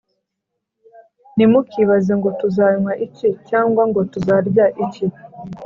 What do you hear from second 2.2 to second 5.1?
tuzanywa iki cyangwa ngo tuzarya iki